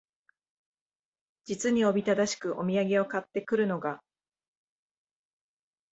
[1.45, 4.01] 実におびただしくお土産を買って来るのが、